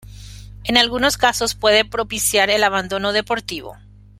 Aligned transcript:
En 0.63 0.77
algunos 0.77 1.15
casos 1.19 1.53
puede 1.53 1.85
propiciar 1.85 2.49
el 2.49 2.63
abandono 2.63 3.11
deportivo. 3.13 3.77